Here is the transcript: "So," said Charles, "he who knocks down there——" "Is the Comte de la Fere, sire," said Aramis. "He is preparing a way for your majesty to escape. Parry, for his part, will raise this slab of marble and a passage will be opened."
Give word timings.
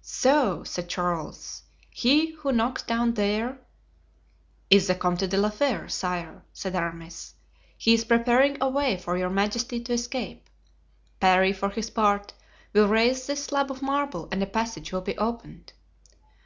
"So," 0.00 0.64
said 0.64 0.88
Charles, 0.88 1.64
"he 1.90 2.30
who 2.36 2.50
knocks 2.50 2.82
down 2.82 3.12
there——" 3.12 3.58
"Is 4.70 4.86
the 4.86 4.94
Comte 4.94 5.28
de 5.28 5.36
la 5.36 5.50
Fere, 5.50 5.86
sire," 5.86 6.42
said 6.54 6.74
Aramis. 6.74 7.34
"He 7.76 7.92
is 7.92 8.02
preparing 8.06 8.56
a 8.62 8.70
way 8.70 8.96
for 8.96 9.18
your 9.18 9.28
majesty 9.28 9.78
to 9.82 9.92
escape. 9.92 10.48
Parry, 11.20 11.52
for 11.52 11.68
his 11.68 11.90
part, 11.90 12.32
will 12.72 12.88
raise 12.88 13.26
this 13.26 13.44
slab 13.44 13.70
of 13.70 13.82
marble 13.82 14.30
and 14.32 14.42
a 14.42 14.46
passage 14.46 14.92
will 14.92 15.02
be 15.02 15.18
opened." 15.18 15.74